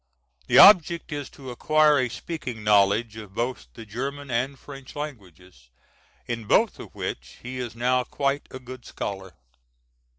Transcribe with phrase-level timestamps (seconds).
[0.47, 5.69] The object is to acquire a speaking knowledge of both the German and French languages,
[6.25, 9.33] in both of which he is now quite a good scholar.